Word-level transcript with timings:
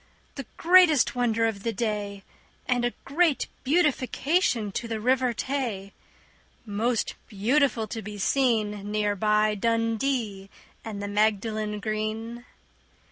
The 0.33 0.47
greatest 0.57 1.13
wonder 1.13 1.45
of 1.45 1.61
the 1.61 1.71
day, 1.71 2.23
And 2.67 2.83
a 2.83 2.93
great 3.05 3.47
beautification 3.63 4.71
to 4.71 4.87
the 4.87 4.99
River 4.99 5.31
Tay, 5.31 5.93
Most 6.65 7.13
beautiful 7.27 7.85
to 7.89 8.01
be 8.01 8.17
seen, 8.17 8.89
Near 8.91 9.15
by 9.15 9.53
Dundee 9.53 10.49
and 10.83 11.03
the 11.03 11.07
Magdalen 11.07 11.79
Green. 11.81 12.45